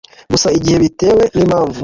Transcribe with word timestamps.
gusa 0.31 0.47
igihe 0.57 0.77
bitewe 0.83 1.23
n'impamvu 1.35 1.79